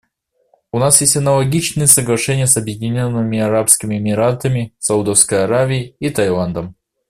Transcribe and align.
У 0.71 0.79
нас 0.79 0.99
есть 1.01 1.15
аналогичные 1.15 1.85
соглашения 1.85 2.47
с 2.47 2.57
Объединенными 2.57 3.37
Арабскими 3.37 3.99
Эмиратами, 3.99 4.73
Саудовской 4.79 5.43
Аравией 5.43 5.95
и 5.99 6.09
Таиландом. 6.09 6.75